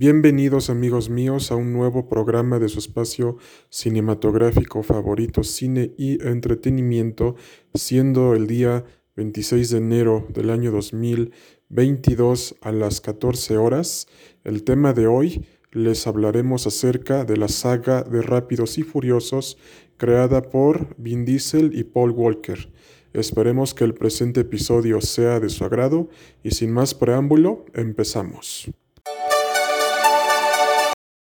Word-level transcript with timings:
Bienvenidos 0.00 0.70
amigos 0.70 1.10
míos 1.10 1.52
a 1.52 1.56
un 1.56 1.74
nuevo 1.74 2.08
programa 2.08 2.58
de 2.58 2.70
su 2.70 2.78
espacio 2.78 3.36
cinematográfico 3.68 4.82
favorito, 4.82 5.44
cine 5.44 5.92
y 5.98 6.26
entretenimiento, 6.26 7.36
siendo 7.74 8.34
el 8.34 8.46
día 8.46 8.86
26 9.16 9.68
de 9.68 9.76
enero 9.76 10.26
del 10.30 10.48
año 10.48 10.70
2022 10.70 12.54
a 12.62 12.72
las 12.72 13.02
14 13.02 13.58
horas. 13.58 14.08
El 14.42 14.64
tema 14.64 14.94
de 14.94 15.06
hoy 15.06 15.44
les 15.70 16.06
hablaremos 16.06 16.66
acerca 16.66 17.26
de 17.26 17.36
la 17.36 17.48
saga 17.48 18.02
de 18.02 18.22
Rápidos 18.22 18.78
y 18.78 18.84
Furiosos 18.84 19.58
creada 19.98 20.40
por 20.40 20.96
Vin 20.96 21.26
Diesel 21.26 21.78
y 21.78 21.84
Paul 21.84 22.12
Walker. 22.12 22.72
Esperemos 23.12 23.74
que 23.74 23.84
el 23.84 23.92
presente 23.92 24.40
episodio 24.40 25.02
sea 25.02 25.40
de 25.40 25.50
su 25.50 25.62
agrado 25.62 26.08
y 26.42 26.52
sin 26.52 26.72
más 26.72 26.94
preámbulo, 26.94 27.66
empezamos. 27.74 28.72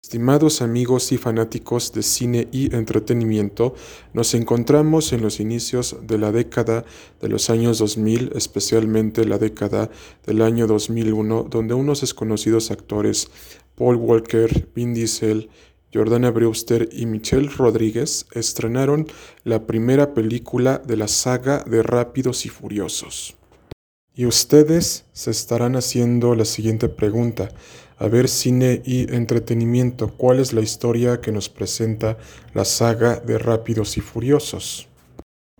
Estimados 0.05 0.61
amigos 0.61 1.11
y 1.11 1.17
fanáticos 1.17 1.91
de 1.91 2.03
cine 2.03 2.47
y 2.51 2.71
entretenimiento, 2.75 3.73
nos 4.13 4.35
encontramos 4.35 5.11
en 5.13 5.23
los 5.23 5.39
inicios 5.39 5.97
de 6.03 6.19
la 6.19 6.31
década 6.31 6.85
de 7.19 7.27
los 7.27 7.49
años 7.49 7.79
2000, 7.79 8.33
especialmente 8.35 9.25
la 9.25 9.39
década 9.39 9.89
del 10.27 10.43
año 10.43 10.67
2001, 10.67 11.47
donde 11.49 11.73
unos 11.73 12.01
desconocidos 12.01 12.69
actores, 12.69 13.29
Paul 13.73 13.95
Walker, 13.95 14.67
Vin 14.75 14.93
Diesel, 14.93 15.49
Jordana 15.91 16.29
Brewster 16.29 16.87
y 16.91 17.07
Michelle 17.07 17.49
Rodríguez, 17.49 18.27
estrenaron 18.33 19.07
la 19.43 19.65
primera 19.65 20.13
película 20.13 20.77
de 20.85 20.97
la 20.97 21.07
saga 21.07 21.63
de 21.63 21.81
Rápidos 21.81 22.45
y 22.45 22.49
Furiosos. 22.49 23.37
Y 24.17 24.25
ustedes 24.25 25.03
se 25.11 25.31
estarán 25.31 25.75
haciendo 25.75 26.35
la 26.35 26.45
siguiente 26.45 26.87
pregunta. 26.87 27.49
A 27.97 28.07
ver, 28.07 28.29
cine 28.29 28.81
y 28.85 29.13
entretenimiento, 29.13 30.13
¿cuál 30.15 30.39
es 30.39 30.53
la 30.53 30.61
historia 30.61 31.19
que 31.19 31.33
nos 31.33 31.49
presenta 31.49 32.17
la 32.53 32.63
saga 32.63 33.19
de 33.19 33.37
Rápidos 33.37 33.97
y 33.97 34.01
Furiosos? 34.01 34.87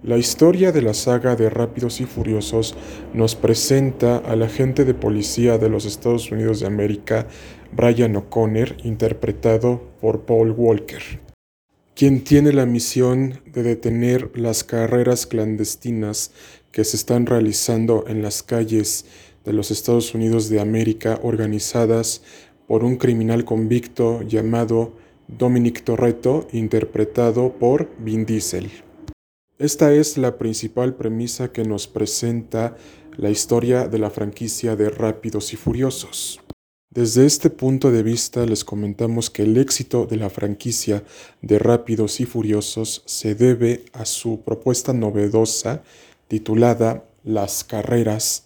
La 0.04 0.18
historia 0.18 0.72
de 0.72 0.82
la 0.82 0.94
saga 0.94 1.36
de 1.36 1.50
Rápidos 1.50 2.00
y 2.00 2.06
Furiosos 2.06 2.76
nos 3.14 3.36
presenta 3.36 4.18
al 4.20 4.42
agente 4.44 4.86
de 4.86 4.94
policía 4.94 5.58
de 5.58 5.70
los 5.70 5.86
Estados 5.86 6.32
Unidos 6.32 6.62
de 6.62 6.68
América, 6.68 7.28
Brian 7.74 8.16
O'Connor, 8.16 8.78
interpretado 8.84 9.82
por 10.00 10.22
Paul 10.22 10.52
Walker, 10.52 11.02
quien 11.94 12.24
tiene 12.24 12.54
la 12.54 12.66
misión 12.66 13.42
de 13.46 13.64
detener 13.64 14.32
las 14.36 14.64
carreras 14.64 15.26
clandestinas 15.26 16.32
que 16.76 16.84
se 16.84 16.98
están 16.98 17.26
realizando 17.26 18.04
en 18.06 18.22
las 18.22 18.44
calles 18.44 19.06
de 19.46 19.54
los 19.54 19.72
Estados 19.72 20.14
Unidos 20.14 20.50
de 20.50 20.60
América 20.60 21.22
organizadas 21.24 22.22
por 22.68 22.84
un 22.84 22.98
criminal 22.98 23.46
convicto 23.46 24.24
llamado 24.24 24.92
Dominic 25.30 25.86
Torreto, 25.86 26.50
interpretado 26.52 27.54
por 27.54 27.90
Vin 28.00 28.26
Diesel. 28.26 28.70
Esta 29.58 29.94
es 29.94 30.18
la 30.18 30.38
principal 30.38 30.96
premisa 30.96 31.54
que 31.54 31.64
nos 31.64 31.88
presenta 31.88 32.76
la 33.16 33.30
historia 33.30 33.88
de 33.88 33.98
la 33.98 34.10
franquicia 34.10 34.76
de 34.76 34.90
Rápidos 34.90 35.54
y 35.54 35.56
Furiosos. 35.56 36.42
Desde 36.90 37.26
este 37.26 37.50
punto 37.50 37.90
de 37.90 38.04
vista 38.04 38.46
les 38.46 38.66
comentamos 38.66 39.30
que 39.30 39.44
el 39.44 39.56
éxito 39.56 40.08
de 40.08 40.18
la 40.18 40.30
franquicia 40.30 41.06
de 41.42 41.58
Rápidos 41.58 42.20
y 42.20 42.26
Furiosos 42.26 43.02
se 43.06 43.34
debe 43.34 43.86
a 43.94 44.04
su 44.04 44.42
propuesta 44.42 44.92
novedosa 44.92 45.82
titulada 46.28 47.06
Las 47.24 47.64
carreras 47.64 48.46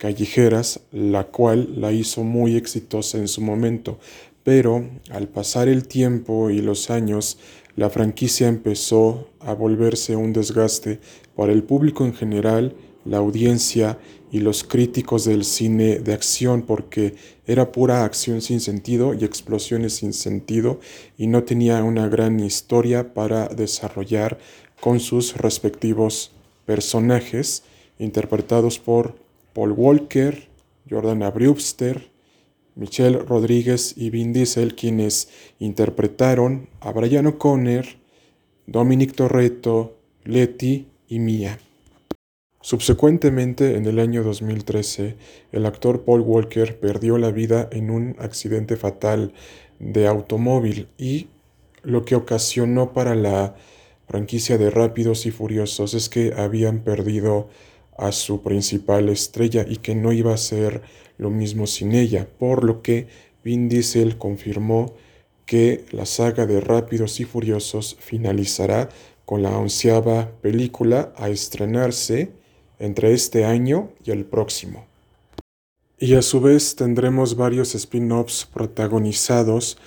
callejeras, 0.00 0.80
la 0.92 1.24
cual 1.24 1.78
la 1.78 1.92
hizo 1.92 2.24
muy 2.24 2.56
exitosa 2.56 3.18
en 3.18 3.28
su 3.28 3.42
momento, 3.42 3.98
pero 4.42 4.88
al 5.10 5.28
pasar 5.28 5.68
el 5.68 5.86
tiempo 5.86 6.48
y 6.48 6.62
los 6.62 6.88
años, 6.90 7.38
la 7.76 7.90
franquicia 7.90 8.48
empezó 8.48 9.28
a 9.40 9.52
volverse 9.52 10.16
un 10.16 10.32
desgaste 10.32 11.00
para 11.36 11.52
el 11.52 11.62
público 11.62 12.06
en 12.06 12.14
general, 12.14 12.74
la 13.04 13.18
audiencia 13.18 13.98
y 14.32 14.40
los 14.40 14.64
críticos 14.64 15.26
del 15.26 15.44
cine 15.44 15.98
de 15.98 16.14
acción 16.14 16.62
porque 16.62 17.14
era 17.46 17.70
pura 17.70 18.04
acción 18.04 18.40
sin 18.40 18.60
sentido 18.60 19.12
y 19.12 19.24
explosiones 19.24 19.96
sin 19.96 20.14
sentido 20.14 20.80
y 21.18 21.26
no 21.26 21.44
tenía 21.44 21.82
una 21.84 22.08
gran 22.08 22.40
historia 22.40 23.12
para 23.12 23.48
desarrollar 23.48 24.38
con 24.80 24.98
sus 24.98 25.36
respectivos 25.36 26.32
personajes 26.70 27.64
interpretados 27.98 28.78
por 28.78 29.16
Paul 29.54 29.72
Walker, 29.72 30.46
Jordana 30.88 31.28
Brewster, 31.32 32.12
Michelle 32.76 33.18
Rodríguez 33.18 33.94
y 33.96 34.10
Vin 34.10 34.32
Diesel, 34.32 34.76
quienes 34.76 35.30
interpretaron 35.58 36.68
a 36.78 36.92
Brian 36.92 37.26
O'Connor, 37.26 37.86
Dominic 38.68 39.16
Torreto, 39.16 39.98
Letty 40.22 40.86
y 41.08 41.18
Mia. 41.18 41.58
Subsecuentemente, 42.60 43.74
en 43.74 43.86
el 43.86 43.98
año 43.98 44.22
2013, 44.22 45.16
el 45.50 45.66
actor 45.66 46.04
Paul 46.04 46.20
Walker 46.20 46.78
perdió 46.78 47.18
la 47.18 47.32
vida 47.32 47.68
en 47.72 47.90
un 47.90 48.14
accidente 48.20 48.76
fatal 48.76 49.32
de 49.80 50.06
automóvil 50.06 50.86
y 50.96 51.30
lo 51.82 52.04
que 52.04 52.14
ocasionó 52.14 52.92
para 52.92 53.16
la 53.16 53.56
franquicia 54.10 54.58
de 54.58 54.70
Rápidos 54.70 55.24
y 55.26 55.30
Furiosos 55.30 55.94
es 55.94 56.08
que 56.08 56.34
habían 56.36 56.80
perdido 56.80 57.48
a 57.96 58.10
su 58.10 58.42
principal 58.42 59.08
estrella 59.08 59.64
y 59.68 59.76
que 59.76 59.94
no 59.94 60.12
iba 60.12 60.34
a 60.34 60.36
ser 60.36 60.82
lo 61.16 61.30
mismo 61.30 61.68
sin 61.68 61.94
ella, 61.94 62.26
por 62.40 62.64
lo 62.64 62.82
que 62.82 63.06
Vin 63.44 63.68
Diesel 63.68 64.18
confirmó 64.18 64.94
que 65.46 65.84
la 65.92 66.06
saga 66.06 66.46
de 66.46 66.60
Rápidos 66.60 67.20
y 67.20 67.24
Furiosos 67.24 67.96
finalizará 68.00 68.88
con 69.24 69.44
la 69.44 69.56
onceava 69.56 70.32
película 70.42 71.12
a 71.16 71.28
estrenarse 71.28 72.32
entre 72.80 73.12
este 73.12 73.44
año 73.44 73.90
y 74.04 74.10
el 74.10 74.24
próximo. 74.24 74.86
Y 76.00 76.16
a 76.16 76.22
su 76.22 76.40
vez 76.40 76.74
tendremos 76.74 77.36
varios 77.36 77.76
spin-offs 77.76 78.44
protagonizados 78.52 79.78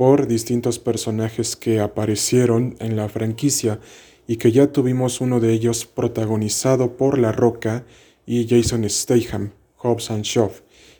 por 0.00 0.26
distintos 0.26 0.78
personajes 0.78 1.56
que 1.56 1.78
aparecieron 1.78 2.74
en 2.80 2.96
la 2.96 3.10
franquicia 3.10 3.80
y 4.26 4.36
que 4.36 4.50
ya 4.50 4.72
tuvimos 4.72 5.20
uno 5.20 5.40
de 5.40 5.52
ellos 5.52 5.84
protagonizado 5.84 6.96
por 6.96 7.18
La 7.18 7.32
Roca 7.32 7.84
y 8.24 8.48
Jason 8.48 8.88
Statham, 8.88 9.50
Hobbs 9.76 10.10
and 10.10 10.24
Shaw, 10.24 10.52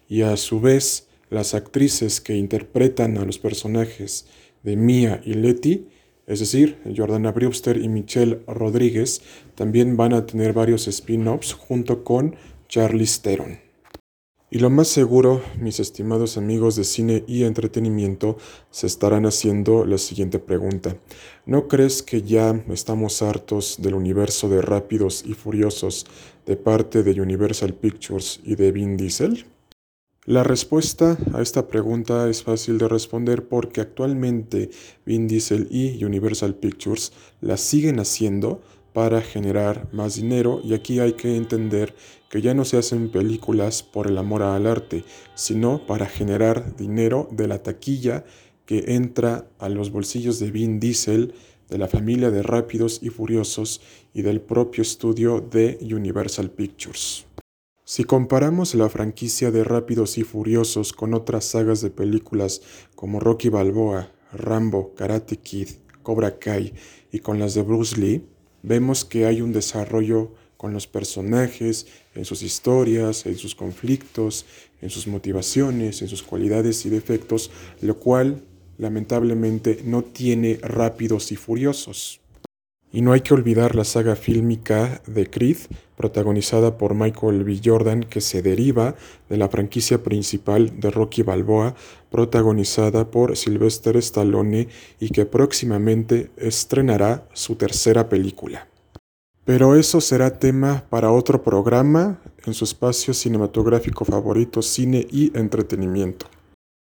y 0.07 0.21
a 0.21 0.37
su 0.37 0.61
vez 0.61 1.09
las 1.31 1.55
actrices 1.55 2.21
que 2.21 2.37
interpretan 2.37 3.17
a 3.17 3.25
los 3.25 3.39
personajes 3.39 4.27
de 4.65 4.77
Mia 4.77 5.23
y 5.25 5.33
Letty, 5.33 5.89
es 6.27 6.41
decir, 6.41 6.77
Jordana 6.95 7.33
Brewster 7.33 7.79
y 7.79 7.89
Michelle 7.89 8.43
Rodríguez, 8.47 9.23
también 9.55 9.97
van 9.97 10.13
a 10.13 10.27
tener 10.27 10.53
varios 10.53 10.87
spin-offs 10.89 11.55
junto 11.55 12.05
con 12.05 12.37
Charlie 12.69 13.09
Theron. 13.23 13.70
Y 14.53 14.59
lo 14.59 14.69
más 14.69 14.89
seguro, 14.89 15.43
mis 15.61 15.79
estimados 15.79 16.37
amigos 16.37 16.75
de 16.75 16.83
cine 16.83 17.23
y 17.29 17.45
entretenimiento, 17.45 18.37
se 18.73 18.89
estarán 18.89 19.25
haciendo 19.25 19.85
la 19.85 19.97
siguiente 19.97 20.41
pregunta. 20.41 20.97
¿No 21.47 21.69
crees 21.69 22.03
que 22.03 22.23
ya 22.23 22.61
estamos 22.69 23.23
hartos 23.23 23.77
del 23.81 23.95
universo 23.95 24.49
de 24.49 24.61
Rápidos 24.61 25.23
y 25.25 25.35
Furiosos 25.35 26.05
de 26.47 26.57
parte 26.57 27.05
de 27.05 27.21
Universal 27.21 27.75
Pictures 27.75 28.41
y 28.43 28.57
de 28.57 28.73
Vin 28.73 28.97
Diesel? 28.97 29.47
La 30.27 30.43
respuesta 30.43 31.17
a 31.33 31.43
esta 31.43 31.69
pregunta 31.69 32.29
es 32.29 32.43
fácil 32.43 32.77
de 32.79 32.89
responder 32.89 33.47
porque 33.47 33.81
actualmente 33.81 34.71
Vin 35.07 35.29
Diesel 35.29 35.69
y 35.71 36.05
Universal 36.05 36.57
Pictures 36.57 37.13
la 37.41 37.57
siguen 37.57 38.01
haciendo 38.01 38.61
para 38.93 39.21
generar 39.21 39.89
más 39.93 40.17
dinero 40.17 40.61
y 40.65 40.75
aquí 40.75 40.99
hay 40.99 41.13
que 41.13 41.37
entender 41.37 41.95
que 42.29 42.41
ya 42.43 42.55
no 42.55 42.65
se 42.65 42.79
hacen 42.79 43.11
películas 43.11 43.83
por 43.83 44.07
el 44.07 44.19
amor 44.19 44.43
al 44.43 44.67
arte, 44.67 45.05
sino 45.35 45.87
para 45.87 46.07
generar 46.07 46.77
dinero 46.77 47.29
de 47.33 47.49
la 47.49 47.63
taquilla 47.63 48.25
que 48.67 48.95
entra 48.95 49.49
a 49.59 49.69
los 49.69 49.91
bolsillos 49.91 50.39
de 50.39 50.51
Vin 50.51 50.79
Diesel, 50.79 51.35
de 51.69 51.79
la 51.79 51.89
familia 51.89 52.31
de 52.31 52.43
Rápidos 52.43 53.01
y 53.03 53.09
Furiosos 53.11 53.81
y 54.15 54.23
del 54.23 54.41
propio 54.41 54.83
estudio 54.83 55.41
de 55.41 55.79
Universal 55.83 56.51
Pictures. 56.51 57.27
Si 57.85 58.05
comparamos 58.05 58.77
la 58.77 58.89
franquicia 58.89 59.51
de 59.51 59.65
Rápidos 59.65 60.19
y 60.19 60.23
Furiosos 60.23 60.93
con 60.93 61.15
otras 61.15 61.45
sagas 61.45 61.81
de 61.81 61.91
películas 61.91 62.63
como 62.95 63.19
Rocky 63.19 63.49
Balboa, 63.49 64.13
Rambo, 64.33 64.95
Karate 64.95 65.39
Kid, 65.39 65.69
Cobra 66.05 66.39
Kai 66.39 66.73
y 67.11 67.19
con 67.19 67.41
las 67.41 67.55
de 67.55 67.63
Bruce 67.63 68.01
Lee, 68.01 68.25
vemos 68.63 69.05
que 69.05 69.27
hay 69.27 69.41
un 69.41 69.53
desarrollo 69.53 70.33
con 70.57 70.73
los 70.73 70.87
personajes, 70.87 71.87
en 72.15 72.25
sus 72.25 72.43
historias, 72.43 73.25
en 73.25 73.37
sus 73.37 73.55
conflictos, 73.55 74.45
en 74.83 74.91
sus 74.91 75.07
motivaciones, 75.07 76.03
en 76.03 76.09
sus 76.09 76.23
cualidades 76.23 76.85
y 76.85 76.91
defectos, 76.91 77.51
lo 77.81 77.99
cual 77.99 78.43
lamentablemente 78.77 79.81
no 79.85 80.03
tiene 80.03 80.59
rápidos 80.63 81.33
y 81.33 81.37
furiosos. 81.37 82.21
Y 82.93 83.03
no 83.03 83.13
hay 83.13 83.21
que 83.21 83.35
olvidar 83.35 83.77
la 83.77 83.85
saga 83.85 84.17
fílmica 84.17 85.01
de 85.07 85.31
Creed, 85.31 85.59
protagonizada 85.97 86.77
por 86.77 86.95
Michael 86.95 87.45
B. 87.45 87.61
Jordan, 87.65 88.03
que 88.03 88.21
se 88.21 88.43
deriva 88.43 88.97
de 89.29 89.37
la 89.37 89.49
franquicia 89.49 90.03
principal 90.03 90.81
de 90.81 90.91
Rocky 90.91 91.23
Balboa, 91.23 91.75
protagonizada 92.11 93.11
por 93.11 93.37
Sylvester 93.37 93.97
Stallone 93.99 94.69
y 94.99 95.11
que 95.11 95.27
próximamente 95.27 96.31
estrenará 96.37 97.29
su 97.33 97.55
tercera 97.57 98.09
película. 98.09 98.67
Pero 99.45 99.75
eso 99.75 100.01
será 100.01 100.39
tema 100.39 100.85
para 100.91 101.11
otro 101.11 101.43
programa 101.43 102.21
en 102.47 102.55
su 102.55 102.65
espacio 102.65 103.15
cinematográfico 103.15 104.05
favorito, 104.05 104.63
cine 104.63 105.07
y 105.11 105.37
entretenimiento. 105.37 106.27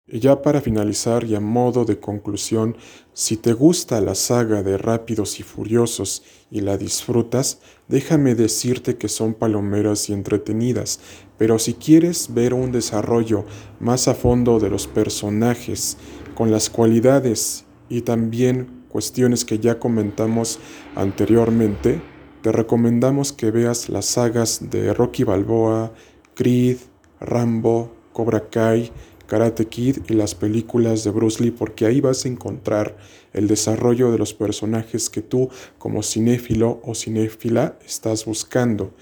Y 0.08 0.20
ya 0.20 0.44
para 0.44 0.62
finalizar 0.62 1.24
y 1.24 1.34
a 1.34 1.40
modo 1.40 1.84
de 1.84 2.00
conclusión, 2.00 2.78
si 3.14 3.38
te 3.38 3.54
gusta 3.54 4.00
la 4.02 4.14
saga 4.14 4.62
de 4.62 4.78
Rápidos 4.78 5.40
y 5.40 5.44
Furiosos 5.44 6.22
y 6.52 6.62
la 6.62 6.78
disfrutas, 6.78 7.60
déjame 7.88 8.36
decirte 8.36 8.98
que 8.98 9.10
son 9.10 9.34
palomeras 9.34 10.08
y 10.12 10.14
entretenidas, 10.14 11.00
pero 11.40 11.58
si 11.58 11.74
quieres 11.74 12.36
ver 12.36 12.54
un 12.54 12.72
desarrollo 12.72 13.46
más 13.80 14.08
a 14.08 14.14
fondo 14.14 14.60
de 14.60 14.70
los 14.70 14.86
personajes, 14.86 15.98
con 16.36 16.52
las 16.52 16.70
cualidades 16.70 17.66
y 17.90 18.02
también 18.02 18.84
cuestiones 18.90 19.44
que 19.44 19.58
ya 19.58 19.80
comentamos 19.80 20.60
anteriormente, 20.96 22.00
te 22.44 22.52
recomendamos 22.52 23.34
que 23.34 23.50
veas 23.50 23.90
las 23.90 24.06
sagas 24.06 24.70
de 24.70 24.94
Rocky 24.94 25.24
Balboa, 25.24 25.94
Creed, 26.36 26.78
Rambo, 27.20 27.92
Cobra 28.14 28.50
Kai, 28.50 28.92
Karate 29.28 29.66
Kid 29.66 29.98
y 30.10 30.14
las 30.14 30.36
películas 30.36 31.04
de 31.04 31.12
Bruce 31.12 31.44
Lee 31.44 31.52
porque 31.52 31.86
ahí 31.86 32.02
vas 32.02 32.26
a 32.26 32.30
encontrar 32.30 32.98
el 33.34 33.48
desarrollo 33.48 34.12
de 34.12 34.18
los 34.18 34.34
personajes 34.34 35.10
que 35.10 35.22
tú 35.22 35.50
como 35.78 36.04
cinéfilo 36.04 36.80
o 36.84 36.96
cinéfila 36.96 37.78
estás 37.86 38.26
buscando. 38.26 38.94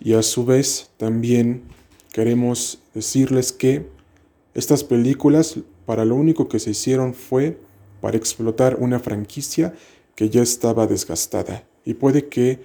Y 0.00 0.14
a 0.14 0.22
su 0.22 0.44
vez 0.44 0.90
también 0.96 1.62
queremos 2.12 2.80
decirles 2.94 3.52
que 3.52 3.86
estas 4.54 4.84
películas 4.84 5.58
para 5.86 6.04
lo 6.04 6.14
único 6.14 6.48
que 6.48 6.58
se 6.58 6.70
hicieron 6.70 7.14
fue 7.14 7.58
para 8.00 8.16
explotar 8.16 8.76
una 8.78 9.00
franquicia 9.00 9.74
que 10.14 10.30
ya 10.30 10.42
estaba 10.42 10.86
desgastada. 10.86 11.64
Y 11.84 11.94
puede 11.94 12.28
que 12.28 12.60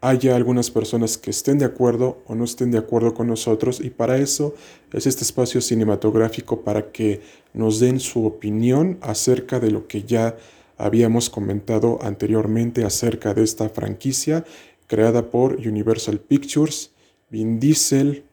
haya 0.00 0.36
algunas 0.36 0.70
personas 0.70 1.18
que 1.18 1.30
estén 1.30 1.58
de 1.58 1.64
acuerdo 1.64 2.22
o 2.26 2.34
no 2.34 2.44
estén 2.44 2.70
de 2.70 2.78
acuerdo 2.78 3.14
con 3.14 3.26
nosotros 3.26 3.80
y 3.80 3.90
para 3.90 4.18
eso 4.18 4.54
es 4.92 5.06
este 5.06 5.24
espacio 5.24 5.60
cinematográfico 5.60 6.60
para 6.62 6.92
que 6.92 7.20
nos 7.52 7.80
den 7.80 7.98
su 7.98 8.24
opinión 8.24 8.98
acerca 9.00 9.58
de 9.58 9.72
lo 9.72 9.88
que 9.88 10.04
ya 10.04 10.36
habíamos 10.76 11.30
comentado 11.30 11.98
anteriormente 12.00 12.84
acerca 12.84 13.34
de 13.34 13.42
esta 13.42 13.68
franquicia 13.68 14.44
creada 14.86 15.30
por 15.30 15.56
Universal 15.56 16.20
Pictures, 16.20 16.92
Vin 17.28 17.58
Diesel, 17.58 18.24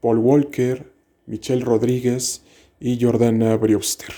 Paul 0.00 0.18
Walker, 0.18 0.90
Michelle 1.26 1.64
Rodríguez 1.64 2.42
y 2.80 2.98
Jordana 2.98 3.56
Brewster. 3.56 4.12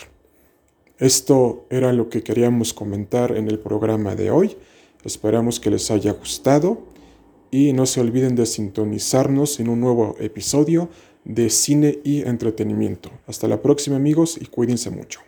Esto 0.98 1.66
era 1.68 1.92
lo 1.92 2.08
que 2.08 2.22
queríamos 2.22 2.72
comentar 2.72 3.36
en 3.36 3.48
el 3.48 3.58
programa 3.58 4.14
de 4.14 4.30
hoy. 4.30 4.56
Esperamos 5.04 5.58
que 5.58 5.70
les 5.70 5.90
haya 5.90 6.12
gustado 6.12 6.91
y 7.52 7.74
no 7.74 7.84
se 7.84 8.00
olviden 8.00 8.34
de 8.34 8.46
sintonizarnos 8.46 9.60
en 9.60 9.68
un 9.68 9.78
nuevo 9.78 10.16
episodio 10.18 10.88
de 11.24 11.50
cine 11.50 12.00
y 12.02 12.22
entretenimiento. 12.22 13.10
Hasta 13.26 13.46
la 13.46 13.60
próxima 13.60 13.96
amigos 13.96 14.38
y 14.40 14.46
cuídense 14.46 14.90
mucho. 14.90 15.20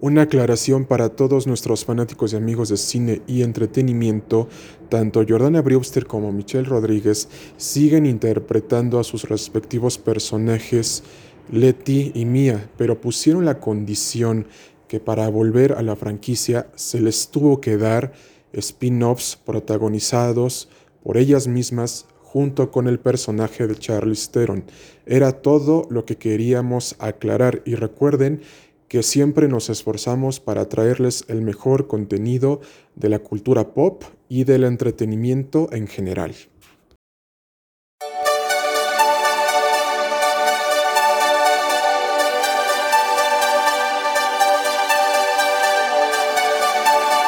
Una 0.00 0.22
aclaración 0.22 0.84
para 0.84 1.10
todos 1.10 1.46
nuestros 1.46 1.84
fanáticos 1.84 2.32
y 2.32 2.36
amigos 2.36 2.70
de 2.70 2.76
cine 2.76 3.22
y 3.28 3.42
entretenimiento, 3.42 4.48
tanto 4.88 5.24
Jordana 5.26 5.62
Brewster 5.62 6.06
como 6.06 6.32
Michelle 6.32 6.68
Rodríguez 6.68 7.28
siguen 7.56 8.04
interpretando 8.04 8.98
a 8.98 9.04
sus 9.04 9.22
respectivos 9.28 9.96
personajes 9.96 11.04
Letty 11.52 12.10
y 12.16 12.24
Mia, 12.24 12.68
pero 12.76 13.00
pusieron 13.00 13.44
la 13.44 13.60
condición 13.60 14.48
que 14.88 14.98
para 14.98 15.28
volver 15.28 15.74
a 15.74 15.82
la 15.82 15.94
franquicia 15.94 16.66
se 16.74 17.00
les 17.00 17.28
tuvo 17.28 17.60
que 17.60 17.76
dar 17.76 18.12
spin-offs 18.52 19.36
protagonizados 19.36 20.68
por 21.04 21.16
ellas 21.18 21.46
mismas 21.46 22.06
junto 22.20 22.72
con 22.72 22.88
el 22.88 22.98
personaje 22.98 23.68
de 23.68 23.76
Charlize 23.76 24.28
Theron. 24.32 24.64
Era 25.06 25.30
todo 25.30 25.86
lo 25.90 26.04
que 26.04 26.16
queríamos 26.16 26.96
aclarar 26.98 27.62
y 27.64 27.76
recuerden 27.76 28.40
que 28.88 29.04
siempre 29.04 29.46
nos 29.46 29.70
esforzamos 29.70 30.40
para 30.40 30.68
traerles 30.68 31.24
el 31.28 31.42
mejor 31.42 31.86
contenido 31.86 32.60
de 32.96 33.08
la 33.08 33.20
cultura 33.20 33.72
pop 33.72 34.02
y 34.28 34.44
del 34.44 34.64
entretenimiento 34.64 35.68
en 35.72 35.86
general. 35.86 36.34